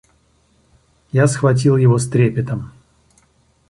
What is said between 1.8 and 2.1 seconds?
с